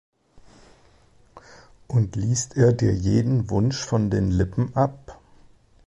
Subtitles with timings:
[1.87, 5.21] Und liest er dir jeden Wunsch von den Lippen ab?